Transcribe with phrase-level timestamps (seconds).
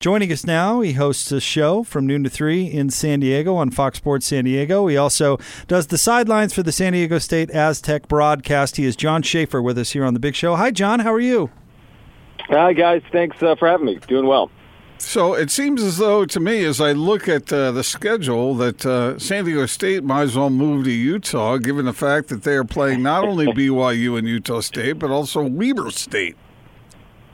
[0.00, 3.72] Joining us now, he hosts a show from noon to 3 in San Diego on
[3.72, 4.86] Fox Sports San Diego.
[4.86, 8.76] He also does the sidelines for the San Diego State Aztec broadcast.
[8.76, 10.54] He is Jon Schaeffer with us here on The Big Show.
[10.54, 11.00] Hi, Jon.
[11.00, 11.50] How are you?
[12.42, 13.02] Hi, guys.
[13.10, 13.98] Thanks uh, for having me.
[14.06, 14.52] Doing well.
[14.98, 18.86] So it seems as though, to me, as I look at uh, the schedule, that
[18.86, 22.54] uh, San Diego State might as well move to Utah, given the fact that they
[22.54, 26.36] are playing not only BYU and Utah State, but also Weber State.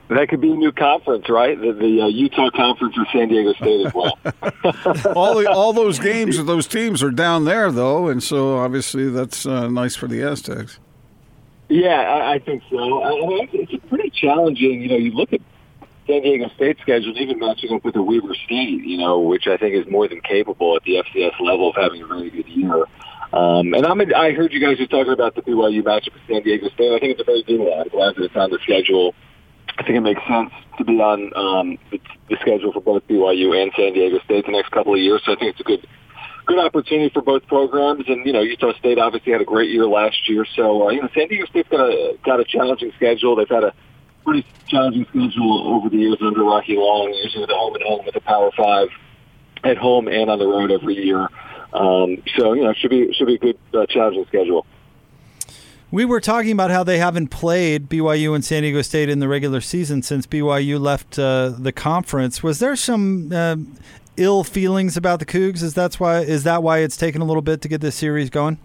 [0.09, 1.59] That could be a new conference, right?
[1.59, 4.18] The, the uh, Utah Conference or San Diego State as well.
[5.17, 9.09] all the, all those games of those teams are down there, though, and so obviously
[9.09, 10.79] that's uh, nice for the Aztecs.
[11.68, 13.03] Yeah, I, I think so.
[13.03, 14.82] I, I mean, it's pretty challenging.
[14.82, 15.40] You know, you look at
[16.07, 19.57] San Diego State schedule, even matching up with the Weber State, you know, which I
[19.57, 22.84] think is more than capable at the FCS level of having a very good year.
[23.32, 26.43] Um, and I'm, I heard you guys were talking about the BYU matchup with San
[26.43, 26.93] Diego State.
[26.93, 27.81] I think it's a very good one.
[27.81, 29.14] I'm glad that it's on the schedule.
[29.79, 32.01] I think it makes sense to be on um, the,
[32.41, 35.23] schedule for both BYU and San Diego State the next couple of years.
[35.25, 35.87] So I think it's a good
[36.47, 38.05] good opportunity for both programs.
[38.09, 40.45] And you know, Utah State obviously had a great year last year.
[40.57, 43.37] So uh, you know, San Diego State's got a got a challenging schedule.
[43.37, 43.75] They've had a
[44.25, 48.15] pretty challenging schedule over the years under Rocky Long, usually the home and home with
[48.15, 48.89] the Power Five
[49.63, 51.29] at home and on the road every year.
[51.73, 54.67] Um, so you know, it should be should be a good uh, challenging schedule.
[55.95, 59.28] We were talking about how they haven't played BYU and San Diego State in the
[59.28, 62.42] regular season since BYU left uh, the conference.
[62.42, 63.55] Was there some uh,
[64.17, 65.62] ill feelings about the Cougs?
[65.62, 68.28] Is that's why is that why it's taken a little bit to get this series
[68.28, 68.59] going?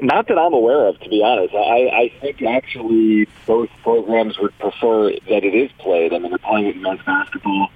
[0.00, 1.54] Not that I'm aware of, to be honest.
[1.54, 6.12] I, I think actually both programs would prefer that it is played.
[6.12, 7.70] I mean, they're playing it in men's basketball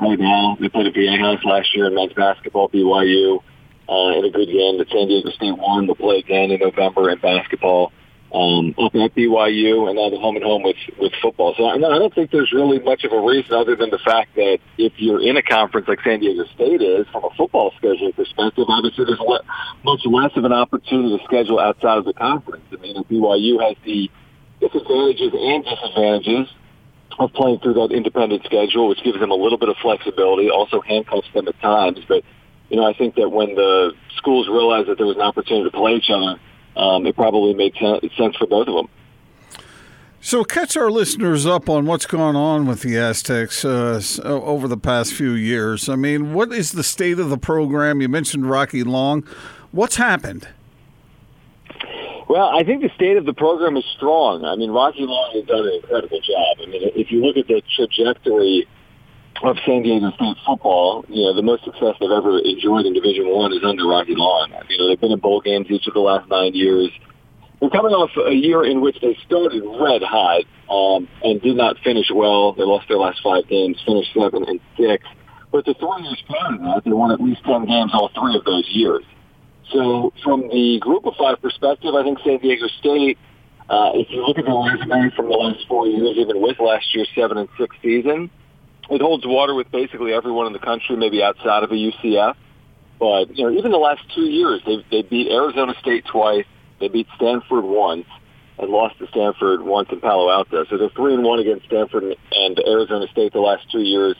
[0.00, 0.56] right now.
[0.60, 3.42] They played at Viejas last year in men's basketball, BYU
[3.88, 5.86] uh, in a good game that San Diego State won.
[5.86, 7.92] They'll play again in November in basketball
[8.34, 11.54] um, up at BYU, and now the home and home with with football.
[11.56, 14.34] So I, I don't think there's really much of a reason other than the fact
[14.34, 18.14] that if you're in a conference like San Diego State is, from a football scheduling
[18.14, 19.44] perspective, obviously there's le-
[19.84, 22.64] much less of an opportunity to schedule outside of the conference.
[22.72, 24.10] I mean, BYU has the
[24.60, 26.48] disadvantages and disadvantages
[27.18, 30.80] of playing through that independent schedule, which gives them a little bit of flexibility, also
[30.80, 32.24] handcuffs them at times, but
[32.68, 35.76] you know, I think that when the schools realized that there was an opportunity to
[35.76, 36.40] play each other,
[36.76, 38.88] um, it probably made sense for both of them.
[40.20, 44.76] So, catch our listeners up on what's gone on with the Aztecs uh, over the
[44.76, 45.88] past few years.
[45.88, 48.00] I mean, what is the state of the program?
[48.00, 49.24] You mentioned Rocky Long.
[49.70, 50.48] What's happened?
[52.28, 54.44] Well, I think the state of the program is strong.
[54.44, 56.56] I mean, Rocky Long has done an incredible job.
[56.60, 58.66] I mean, if you look at the trajectory
[59.42, 63.28] of San Diego State football, you know, the most success they've ever enjoyed in Division
[63.28, 64.52] One is under Rocky Long.
[64.68, 66.90] You know, they've been in bowl games each of the last nine years.
[67.60, 71.78] They're coming off a year in which they started red hot um, and did not
[71.82, 72.52] finish well.
[72.52, 75.04] They lost their last five games, finished seven and six.
[75.50, 78.36] But the three years prior to that, they won at least ten games all three
[78.36, 79.04] of those years.
[79.72, 83.18] So, from the group of five perspective, I think San Diego State.
[83.68, 86.86] Uh, if you look at the resume from the last four years, even with last
[86.94, 88.30] year's seven and six season,
[88.90, 92.36] it holds water with basically everyone in the country, maybe outside of a UCF.
[92.98, 96.46] But you know, even the last two years, they they beat Arizona State twice,
[96.80, 98.06] they beat Stanford once,
[98.58, 100.64] and lost to Stanford once in Palo Alto.
[100.70, 104.16] So they're three and one against Stanford and Arizona State the last two years.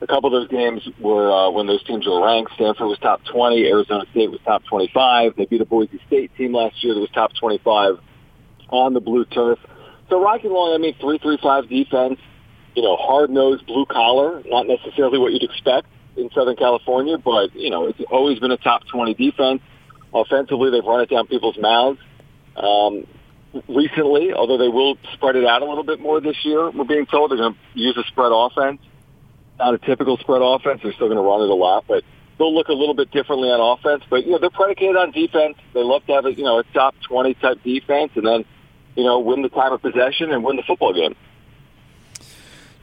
[0.00, 2.52] A couple of those games were uh, when those teams were ranked.
[2.54, 5.36] Stanford was top 20, Arizona State was top 25.
[5.36, 7.98] They beat a Boise State team last year that was top 25
[8.68, 9.58] on the blue turf.
[10.08, 12.20] So Rocky Long, I mean, three three five defense
[12.76, 17.70] you know, hard-nosed blue collar, not necessarily what you'd expect in Southern California, but, you
[17.70, 19.62] know, it's always been a top 20 defense.
[20.12, 21.98] Offensively, they've run it down people's mouths.
[22.54, 23.06] Um,
[23.66, 27.06] recently, although they will spread it out a little bit more this year, we're being
[27.06, 28.80] told they're going to use a spread offense.
[29.58, 30.80] Not a typical spread offense.
[30.82, 32.04] They're still going to run it a lot, but
[32.36, 34.04] they'll look a little bit differently on offense.
[34.10, 35.56] But, you know, they're predicated on defense.
[35.72, 38.44] They love to have a, you know, a top 20 type defense and then,
[38.96, 41.16] you know, win the time of possession and win the football game.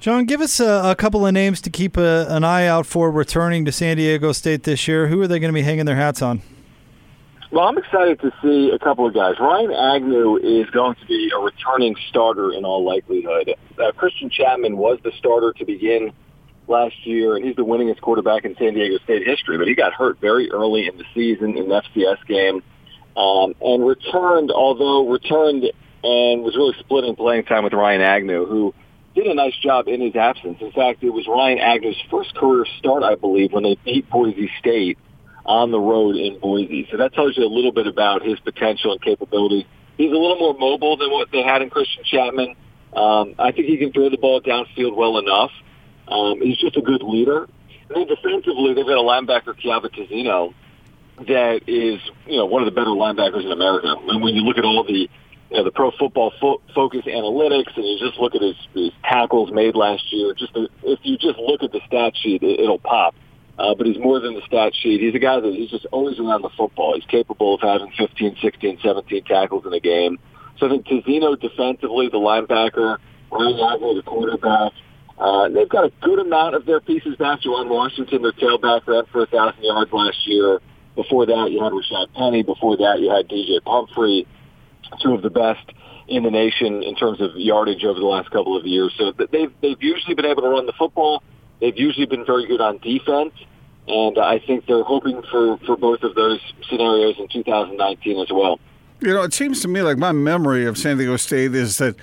[0.03, 3.09] Jon, give us a, a couple of names to keep a, an eye out for
[3.09, 5.07] returning to San Diego State this year.
[5.07, 6.41] Who are they going to be hanging their hats on?
[7.53, 9.35] Well, I'm excited to see a couple of guys.
[9.39, 13.55] Ryan Agnew is going to be a returning starter in all likelihood.
[13.81, 16.11] Uh, Christian Chapman was the starter to begin
[16.67, 19.57] last year, and he's the winningest quarterback in San Diego State history.
[19.57, 22.61] But he got hurt very early in the season in an FCS game,
[23.15, 24.51] um, and returned.
[24.51, 25.63] Although returned
[26.03, 28.73] and was really splitting playing time with Ryan Agnew, who
[29.15, 30.57] did a nice job in his absence.
[30.61, 34.49] In fact, it was Ryan Agnew's first career start, I believe, when they beat Boise
[34.59, 34.97] State
[35.45, 36.87] on the road in Boise.
[36.89, 39.67] So that tells you a little bit about his potential and capability.
[39.97, 42.55] He's a little more mobile than what they had in Christian Chapman.
[42.95, 45.51] Um, I think he can throw the ball downfield well enough.
[46.07, 47.47] Um, he's just a good leader.
[47.89, 50.53] And then defensively, they've got a linebacker, Kyahva Tezino,
[51.27, 53.95] that is, you know, one of the better linebackers in America.
[54.07, 55.09] And when you look at all the,
[55.53, 58.91] you know, the pro football fo- focus analytics and you just look at his, his
[59.03, 62.59] tackles made last year, just the, if you just look at the stat sheet, it,
[62.59, 63.13] it'll pop.
[63.59, 64.99] Uh, but he's more than the stat sheet.
[64.99, 66.95] He's a guy that he's just always around the football.
[66.95, 70.17] He's capable of having 15, 16, 17 tackles in a game.
[70.57, 72.97] So I think Tezino defensively, the linebacker,
[73.31, 74.71] Ryan Lago, the quarterback,
[75.19, 77.41] uh, they've got a good amount of their pieces back.
[77.41, 80.59] Juwan Washington, their tailback, ran for a thousand yards last year.
[80.95, 82.41] Before that, you had Rashad Penny.
[82.41, 84.27] Before that, you had DJ Pumphrey,
[85.01, 85.71] two of the best
[86.07, 88.93] in the nation in terms of yardage over the last couple of years.
[88.97, 91.23] So they've they've usually been able to run the football.
[91.59, 93.33] They've usually been very good on defense,
[93.87, 98.59] and I think they're hoping for for both of those scenarios in 2019 as well.
[98.99, 101.95] You know, it seems to me like my memory of San Diego State is that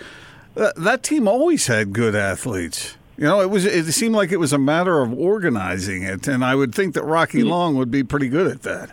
[0.57, 2.97] uh, that team always had good athletes.
[3.17, 6.43] You know, it was it seemed like it was a matter of organizing it, and
[6.43, 8.91] I would think that Rocky Long would be pretty good at that.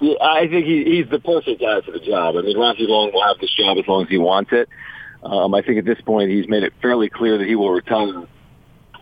[0.00, 2.36] Yeah, I think he, he's the perfect guy for the job.
[2.36, 4.68] I mean, Rocky Long will have this job as long as he wants it.
[5.22, 8.26] Um, I think at this point he's made it fairly clear that he will retire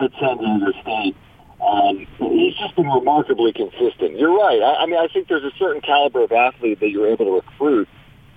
[0.00, 1.16] at San Diego State.
[1.60, 4.18] Um, he's just been remarkably consistent.
[4.18, 4.60] You're right.
[4.62, 7.32] I, I mean, I think there's a certain caliber of athlete that you're able to
[7.32, 7.88] recruit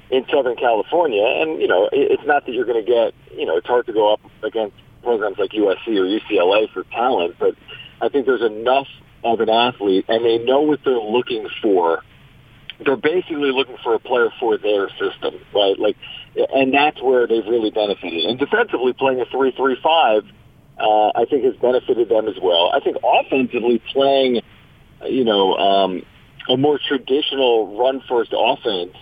[0.09, 3.13] in Southern California, and you know, it, it's not that you're going to get.
[3.37, 7.35] You know, it's hard to go up against programs like USC or UCLA for talent,
[7.39, 7.55] but
[8.01, 8.87] I think there's enough
[9.23, 12.03] of an athlete, and they know what they're looking for.
[12.83, 15.77] They're basically looking for a player for their system, right?
[15.77, 15.97] Like,
[16.35, 18.25] and that's where they've really benefited.
[18.25, 20.23] And defensively, playing a three-three-five,
[20.79, 22.71] uh, I think has benefited them as well.
[22.73, 24.41] I think offensively, playing,
[25.05, 26.03] you know, um,
[26.49, 28.95] a more traditional run-first offense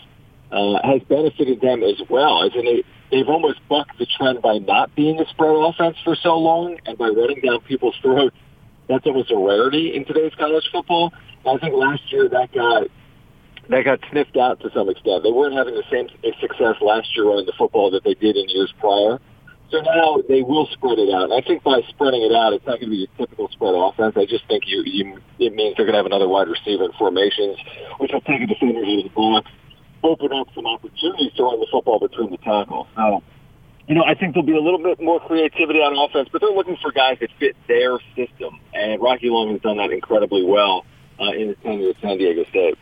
[0.51, 2.43] uh, has benefited them as well.
[2.43, 6.15] As in, they, they've almost bucked the trend by not being a spread offense for
[6.15, 8.35] so long and by running down people's throats.
[8.89, 11.13] That's almost a rarity in today's college football.
[11.45, 12.87] I think last year that got
[13.69, 15.23] that got sniffed out to some extent.
[15.23, 16.09] They weren't having the same
[16.41, 19.19] success last year running the football that they did in years prior.
[19.71, 21.29] So now they will spread it out.
[21.29, 23.75] And I think by spreading it out, it's not going to be a typical spread
[23.77, 24.17] offense.
[24.17, 26.91] I just think you, you it means they're going to have another wide receiver in
[26.93, 27.57] formations,
[27.99, 29.49] which will take a defender to the box
[30.03, 32.87] open up some opportunities to run the football between the tackles.
[32.95, 33.23] So,
[33.87, 36.51] you know, I think there'll be a little bit more creativity on offense, but they're
[36.51, 38.59] looking for guys that fit their system.
[38.73, 40.85] And Rocky Long has done that incredibly well
[41.19, 42.77] uh, in his tenure at San Diego State.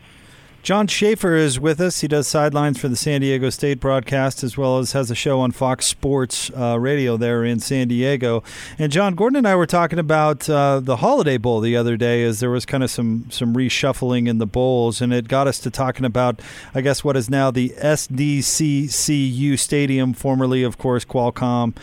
[0.68, 2.02] Jon Schaeffer is with us.
[2.02, 5.40] He does sidelines for the San Diego State broadcast as well as has a show
[5.40, 8.42] on Fox Sports uh, Radio there in San Diego.
[8.78, 12.22] And John Gordon and I were talking about uh, the Holiday Bowl the other day
[12.22, 15.58] as there was kind of some some reshuffling in the bowls, and it got us
[15.60, 16.42] to talking about,
[16.74, 21.74] I guess, what is now the SDCCU Stadium, formerly, of course, Qualcomm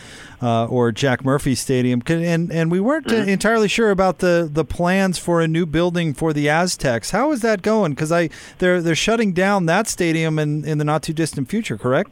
[0.45, 3.27] uh, or Jack Murphy Stadium, and and we weren't mm-hmm.
[3.27, 7.09] entirely sure about the, the plans for a new building for the Aztecs.
[7.09, 7.93] How is that going?
[7.93, 11.79] Because I they're they're shutting down that stadium in, in the not too distant future,
[11.79, 12.11] correct?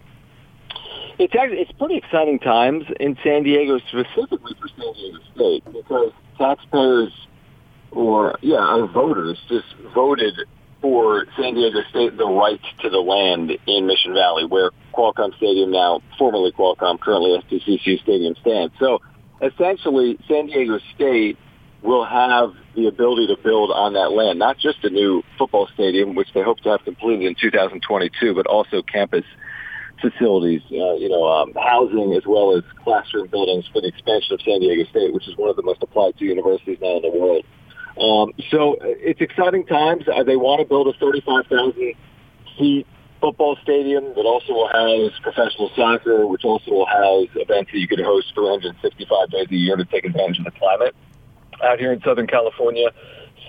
[1.20, 6.12] It's actually, it's pretty exciting times in San Diego, specifically for San Diego State, because
[6.40, 7.28] taxpayers
[7.92, 10.34] or yeah, our voters just voted
[10.84, 15.72] for San Diego State the right to the land in Mission Valley, where Qualcomm Stadium
[15.72, 18.74] now, formerly Qualcomm, currently SDCCU Stadium stands.
[18.80, 19.00] So
[19.42, 21.38] essentially, San Diego State
[21.84, 26.16] will have the ability to build on that land, not just a new football stadium,
[26.16, 29.24] which they hope to have completed in 2022, but also campus
[30.02, 34.42] facilities, uh, you know, um, housing as well as classroom buildings for the expansion of
[34.42, 37.10] San Diego State, which is one of the most applied to universities now in the
[37.10, 37.46] world.
[38.00, 40.06] Um, so it's exciting times.
[40.08, 41.94] Uh, they want to build a 35,000
[42.58, 42.88] seat
[43.22, 47.88] football stadium that also will house professional soccer, which also will house events that you
[47.88, 50.96] could host 365 days a year to take advantage of the climate
[51.64, 52.90] out here in Southern California.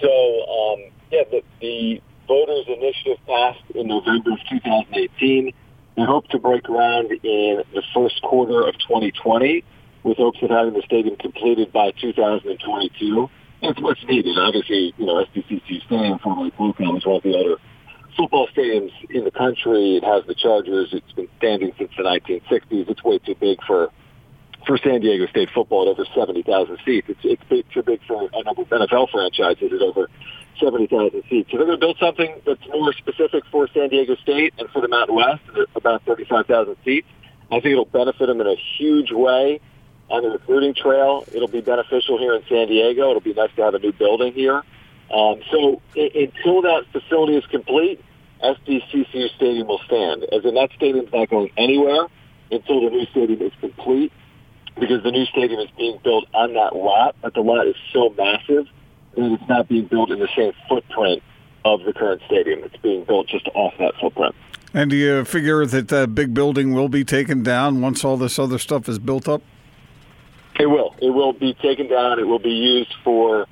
[0.00, 5.52] So, um, yeah, the, the voters initiative passed in November of 2018.
[5.96, 9.64] They hope to break ground in the first quarter of 2020
[10.02, 13.30] with hopes of having the stadium completed by 2022
[13.64, 14.38] it's what's needed.
[14.38, 17.56] Obviously, you know, SDCCU Stadium, formerly Qualcomm, is one of the other
[18.16, 19.96] football stadiums in the country.
[19.96, 20.90] It has the Chargers.
[20.92, 22.88] It's been standing since the 1960s.
[22.88, 23.90] It's way too big for
[24.66, 27.06] for San Diego State football at over 70,000 seats.
[27.10, 30.08] It's, it's big, too big for a number of NFL franchises at over
[30.58, 31.50] 70,000 seats.
[31.50, 34.80] So they're going to build something that's more specific for San Diego State and for
[34.80, 35.42] the Mountain West,
[35.76, 37.06] about 35,000 seats.
[37.50, 39.60] I think it'll benefit them in a huge way
[40.10, 41.24] on the recruiting trail.
[41.32, 43.10] It'll be beneficial here in San Diego.
[43.10, 44.62] It'll be nice to have a new building here.
[45.12, 48.00] Um, so until that facility is complete,
[48.42, 50.24] SDCCU Stadium will stand.
[50.24, 52.06] As in, that stadium's not going anywhere
[52.50, 54.12] until the new stadium is complete.
[54.78, 58.12] because the new stadium is being built on that lot, but the lot is so
[58.18, 58.66] massive
[59.14, 61.22] that it's not being built in the same footprint
[61.64, 62.60] of the current stadium.
[62.64, 64.34] It's being built just off that footprint.
[64.72, 68.38] And do you figure that that big building will be taken down once all this
[68.38, 69.42] other stuff is built up?
[70.58, 70.94] It will.
[71.00, 72.18] It will be taken down.
[72.18, 73.42] It will be used for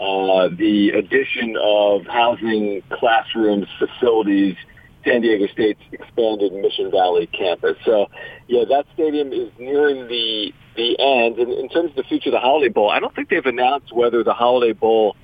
[0.00, 4.56] uh, the addition of housing, classrooms, facilities,
[5.04, 7.76] San Diego State's expanded Mission Valley campus.
[7.84, 8.08] So,
[8.48, 11.38] yeah, that stadium is nearing the the end.
[11.38, 13.92] And in terms of the future of the Holiday Bowl, I don't think they've announced
[13.92, 15.16] whether the Holiday Bowl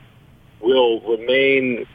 [0.61, 1.87] will remain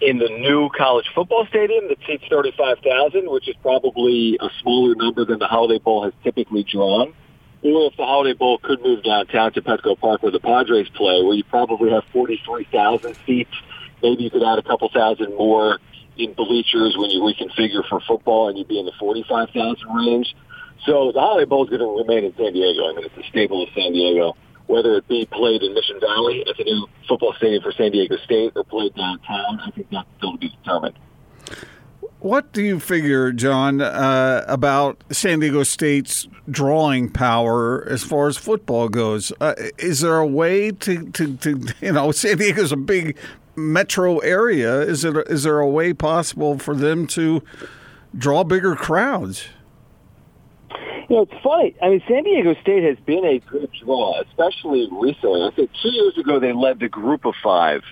[0.00, 5.24] in the new college football stadium that seats 35,000, which is probably a smaller number
[5.24, 7.14] than the Holiday Bowl has typically drawn,
[7.62, 11.22] or if the Holiday Bowl could move downtown to Petco Park where the Padres play,
[11.22, 13.54] where you probably have 43,000 seats.
[14.02, 15.78] Maybe you could add a couple thousand more
[16.16, 20.34] in bleachers when you reconfigure for football, and you'd be in the 45,000 range.
[20.84, 22.90] So the Holiday Bowl is going to remain in San Diego.
[22.90, 26.44] I mean, it's a staple of San Diego whether it be played in Mission Valley
[26.48, 30.08] at the new football stadium for San Diego State or played downtown, I think that's
[30.16, 30.98] still to be determined.
[32.22, 38.36] What do you figure, Jon, uh, about San Diego State's drawing power as far as
[38.36, 39.32] football goes?
[39.40, 43.16] Uh, is there a way to, to, to, you know, San Diego's a big
[43.56, 44.80] metro area.
[44.80, 47.42] Is it is there a way possible for them to
[48.16, 49.48] draw bigger crowds?
[51.08, 51.74] You know, it's funny.
[51.82, 55.42] I mean, San Diego State has been a good draw, especially recently.
[55.42, 57.82] I think two years ago they led the group of five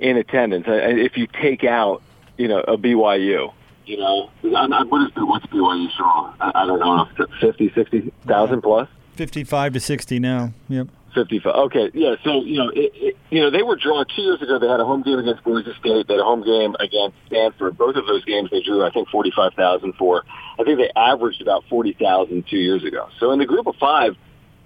[0.00, 0.64] in attendance.
[0.68, 2.02] If you take out,
[2.38, 3.52] you know, a BYU,
[3.84, 6.34] you know, I'm, I'm, what is what's BYU draw?
[6.40, 7.06] I, I don't know,
[7.40, 8.88] 50, 60,000 plus.
[9.16, 10.52] Fifty-five to sixty now.
[10.68, 10.88] Yep.
[11.12, 11.54] 55.
[11.54, 12.14] Okay, yeah.
[12.22, 14.60] So you know, it, it, you know, they were drawn two years ago.
[14.60, 16.06] They had a home game against Boise State.
[16.06, 17.76] They had a home game against Stanford.
[17.76, 20.22] Both of those games they drew, I think, 45,000 for.
[20.58, 23.08] I think they averaged about 40,000 two years ago.
[23.18, 24.14] So in the group of five,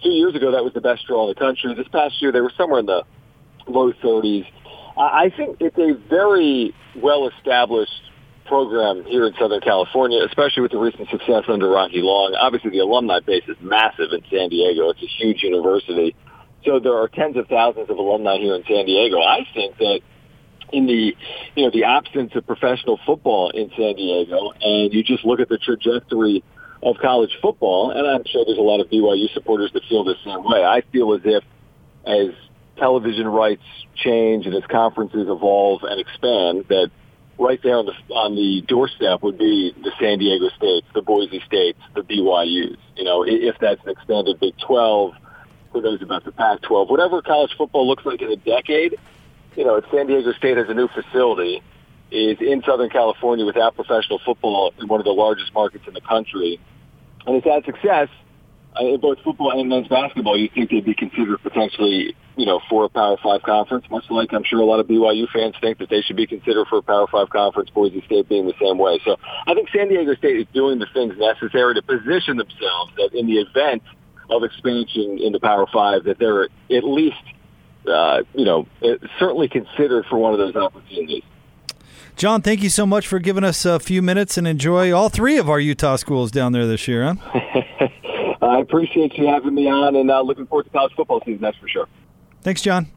[0.02, 1.74] two years ago, that was the best draw in the country.
[1.74, 3.04] This past year, they were somewhere in the
[3.66, 4.46] low 30s.
[4.96, 7.92] I think it's a very well established
[8.46, 12.34] program here in Southern California, especially with the recent success under Rocky Long.
[12.38, 14.90] Obviously, the alumni base is massive in San Diego.
[14.90, 16.14] It's a huge university.
[16.64, 19.20] So there are tens of thousands of alumni here in San Diego.
[19.20, 20.00] I think that
[20.72, 21.16] in the
[21.56, 25.48] you know the absence of professional football in San Diego, and you just look at
[25.48, 26.42] the trajectory
[26.82, 30.16] of college football, and I'm sure there's a lot of BYU supporters that feel the
[30.24, 30.64] same way.
[30.64, 31.44] I feel as if
[32.04, 32.34] as
[32.82, 33.62] television rights
[33.94, 36.90] change and as conferences evolve and expand, that
[37.38, 41.40] right there on the on the doorstep would be the San Diego States, the Boise
[41.46, 42.78] States, the BYU's.
[42.96, 45.12] You know, if that's an expanded Big 12
[45.72, 46.90] who knows about the Pac-12?
[46.90, 48.98] Whatever college football looks like in a decade,
[49.56, 51.62] you know, if San Diego State has a new facility,
[52.10, 56.00] is in Southern California without professional football in one of the largest markets in the
[56.02, 56.60] country,
[57.26, 58.08] and it's had success
[58.78, 62.60] uh, in both football and men's basketball, you think they'd be considered potentially, you know,
[62.68, 63.84] for a Power Five conference.
[63.90, 66.66] Much like I'm sure a lot of BYU fans think that they should be considered
[66.68, 67.70] for a Power Five conference.
[67.70, 69.00] Boise State being the same way.
[69.04, 73.10] So I think San Diego State is doing the things necessary to position themselves that
[73.12, 73.82] in the event
[74.30, 77.22] of expansion into Power Five that they're at least,
[77.86, 78.66] uh, you know,
[79.18, 81.24] certainly considered for one of those opportunities.
[82.16, 85.38] Jon, thank you so much for giving us a few minutes and enjoy all three
[85.38, 87.14] of our Utah schools down there this year.
[87.14, 87.40] Huh?
[88.42, 91.40] I appreciate you having me on, and uh, looking forward to college football season.
[91.40, 91.88] That's for sure.
[92.42, 92.88] Thanks, Jon.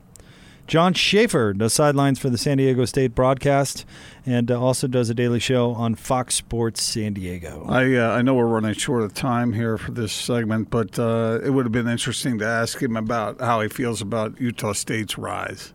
[0.67, 3.85] Jon Schaeffer does sidelines for the San Diego State broadcast
[4.25, 7.63] and uh, also does a daily show on Fox Sports San Diego.
[7.69, 11.39] I uh, I know we're running short of time here for this segment, but uh,
[11.43, 15.19] it would have been interesting to ask him about how he feels about Utah State's
[15.19, 15.73] rise.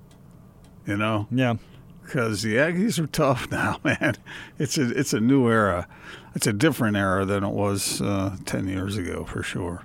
[0.86, 1.28] You know?
[1.30, 1.54] Yeah.
[2.02, 4.16] Because the Aggies are tough now, man.
[4.58, 5.86] It's a it's a new era.
[6.34, 9.84] It's a different era than it was uh, ten years ago, for sure.